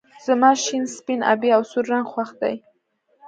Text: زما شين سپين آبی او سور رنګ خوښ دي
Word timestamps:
زما 0.25 0.51
شين 0.63 0.83
سپين 0.95 1.19
آبی 1.31 1.49
او 1.55 1.61
سور 1.71 1.85
رنګ 1.91 2.05
خوښ 2.11 2.29
دي 2.41 2.55